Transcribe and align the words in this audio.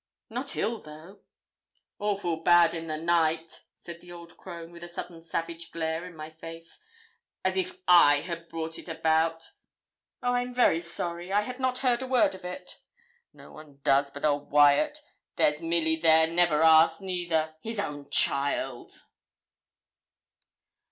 'Not 0.31 0.55
ill, 0.55 0.79
though?' 0.81 1.19
'Awful 1.99 2.37
bad 2.37 2.73
in 2.73 2.87
the 2.87 2.97
night,' 2.97 3.59
said 3.77 4.01
the 4.01 4.11
old 4.11 4.35
crone, 4.35 4.71
with 4.71 4.83
a 4.83 4.89
sudden 4.89 5.21
savage 5.21 5.69
glare 5.71 6.05
in 6.07 6.15
my 6.15 6.27
face, 6.27 6.79
as 7.45 7.55
if 7.55 7.77
I 7.87 8.21
had 8.21 8.47
brought 8.49 8.79
it 8.79 8.87
about. 8.89 9.51
'Oh! 10.23 10.33
I'm 10.33 10.55
very 10.55 10.81
sorry. 10.81 11.31
I 11.31 11.41
had 11.41 11.59
not 11.59 11.77
heard 11.85 12.01
a 12.01 12.07
word 12.07 12.33
of 12.33 12.43
it.' 12.43 12.79
'No 13.31 13.51
one 13.51 13.79
does 13.83 14.09
but 14.09 14.25
old 14.25 14.49
Wyat. 14.51 15.03
There's 15.35 15.61
Milly 15.61 15.97
there 15.97 16.25
never 16.25 16.63
asks 16.63 16.99
neither 16.99 17.55
his 17.61 17.79
own 17.79 18.09
child!' 18.09 19.03